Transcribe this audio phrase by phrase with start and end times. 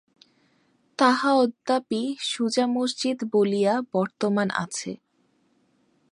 [0.99, 2.01] তাহা অদ্যাপি
[2.21, 4.91] সুজা-মসজিদ বলিয়া বর্তমান আছে।